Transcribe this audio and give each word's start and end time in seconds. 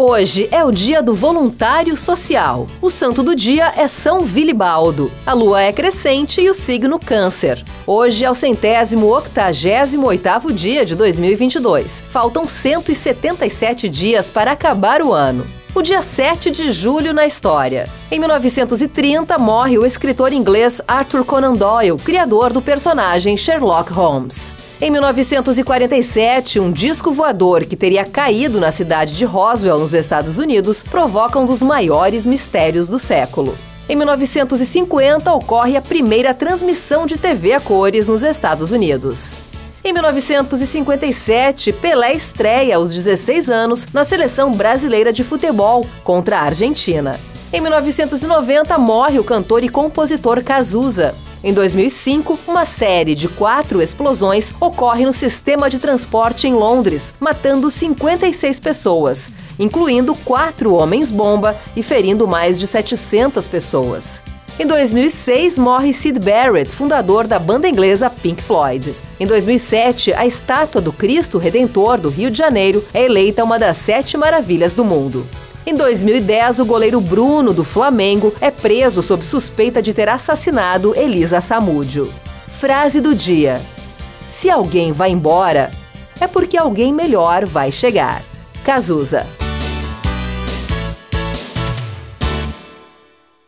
Hoje 0.00 0.48
é 0.52 0.64
o 0.64 0.70
dia 0.70 1.02
do 1.02 1.12
voluntário 1.12 1.96
social. 1.96 2.68
O 2.80 2.88
santo 2.88 3.20
do 3.20 3.34
dia 3.34 3.72
é 3.76 3.88
São 3.88 4.24
Vilibaldo. 4.24 5.10
A 5.26 5.32
lua 5.32 5.60
é 5.60 5.72
crescente 5.72 6.40
e 6.40 6.48
o 6.48 6.54
signo 6.54 7.00
câncer. 7.00 7.64
Hoje 7.84 8.24
é 8.24 8.30
o 8.30 8.34
centésimo 8.34 9.12
octagésimo 9.12 10.06
oitavo 10.06 10.52
dia 10.52 10.86
de 10.86 10.94
2022. 10.94 12.04
Faltam 12.10 12.46
177 12.46 13.88
dias 13.88 14.30
para 14.30 14.52
acabar 14.52 15.02
o 15.02 15.12
ano 15.12 15.57
o 15.78 15.82
dia 15.82 16.02
7 16.02 16.50
de 16.50 16.72
julho 16.72 17.14
na 17.14 17.24
história. 17.24 17.88
Em 18.10 18.18
1930, 18.18 19.38
morre 19.38 19.78
o 19.78 19.86
escritor 19.86 20.32
inglês 20.32 20.82
Arthur 20.88 21.24
Conan 21.24 21.54
Doyle, 21.54 21.96
criador 21.96 22.52
do 22.52 22.60
personagem 22.60 23.36
Sherlock 23.36 23.92
Holmes. 23.92 24.56
Em 24.80 24.90
1947, 24.90 26.58
um 26.58 26.72
disco 26.72 27.12
voador 27.12 27.64
que 27.64 27.76
teria 27.76 28.04
caído 28.04 28.58
na 28.58 28.72
cidade 28.72 29.12
de 29.12 29.24
Roswell, 29.24 29.78
nos 29.78 29.94
Estados 29.94 30.36
Unidos, 30.36 30.82
provoca 30.82 31.38
um 31.38 31.46
dos 31.46 31.62
maiores 31.62 32.26
mistérios 32.26 32.88
do 32.88 32.98
século. 32.98 33.56
Em 33.88 33.94
1950, 33.94 35.32
ocorre 35.32 35.76
a 35.76 35.80
primeira 35.80 36.34
transmissão 36.34 37.06
de 37.06 37.16
TV 37.16 37.52
a 37.52 37.60
cores 37.60 38.08
nos 38.08 38.24
Estados 38.24 38.72
Unidos. 38.72 39.38
Em 39.84 39.92
1957, 39.92 41.72
Pelé 41.72 42.12
estreia 42.12 42.76
aos 42.76 42.92
16 42.92 43.48
anos 43.48 43.86
na 43.92 44.02
seleção 44.02 44.50
brasileira 44.52 45.12
de 45.12 45.22
futebol 45.22 45.86
contra 46.02 46.38
a 46.38 46.42
Argentina. 46.42 47.18
Em 47.52 47.60
1990, 47.60 48.76
morre 48.76 49.18
o 49.18 49.24
cantor 49.24 49.62
e 49.62 49.68
compositor 49.68 50.42
Cazuza. 50.42 51.14
Em 51.42 51.54
2005, 51.54 52.36
uma 52.48 52.64
série 52.64 53.14
de 53.14 53.28
quatro 53.28 53.80
explosões 53.80 54.52
ocorre 54.60 55.06
no 55.06 55.12
sistema 55.12 55.70
de 55.70 55.78
transporte 55.78 56.48
em 56.48 56.54
Londres, 56.54 57.14
matando 57.20 57.70
56 57.70 58.58
pessoas, 58.58 59.30
incluindo 59.58 60.14
quatro 60.16 60.74
homens-bomba 60.74 61.56
e 61.76 61.82
ferindo 61.84 62.26
mais 62.26 62.58
de 62.58 62.66
700 62.66 63.46
pessoas. 63.46 64.22
Em 64.60 64.66
2006, 64.66 65.56
morre 65.56 65.94
Sid 65.94 66.18
Barrett, 66.18 66.74
fundador 66.74 67.28
da 67.28 67.38
banda 67.38 67.68
inglesa 67.68 68.10
Pink 68.10 68.42
Floyd. 68.42 68.92
Em 69.20 69.24
2007, 69.24 70.12
a 70.12 70.26
estátua 70.26 70.80
do 70.80 70.92
Cristo 70.92 71.38
Redentor 71.38 72.00
do 72.00 72.08
Rio 72.08 72.28
de 72.28 72.38
Janeiro 72.38 72.84
é 72.92 73.04
eleita 73.04 73.44
uma 73.44 73.56
das 73.56 73.76
sete 73.76 74.16
maravilhas 74.16 74.74
do 74.74 74.84
mundo. 74.84 75.28
Em 75.64 75.74
2010, 75.74 76.58
o 76.58 76.64
goleiro 76.64 77.00
Bruno, 77.00 77.54
do 77.54 77.62
Flamengo, 77.62 78.34
é 78.40 78.50
preso 78.50 79.00
sob 79.00 79.24
suspeita 79.24 79.80
de 79.80 79.94
ter 79.94 80.08
assassinado 80.08 80.92
Elisa 80.96 81.40
Samúdio. 81.40 82.12
Frase 82.48 83.00
do 83.00 83.14
dia: 83.14 83.60
Se 84.26 84.50
alguém 84.50 84.90
vai 84.90 85.10
embora, 85.10 85.70
é 86.20 86.26
porque 86.26 86.56
alguém 86.56 86.92
melhor 86.92 87.46
vai 87.46 87.70
chegar. 87.70 88.24
Cazuza. 88.64 89.24